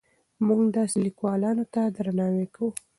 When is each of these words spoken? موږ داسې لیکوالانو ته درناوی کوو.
موږ 0.45 0.61
داسې 0.77 0.97
لیکوالانو 1.07 1.65
ته 1.73 1.81
درناوی 1.95 2.47
کوو. 2.55 2.69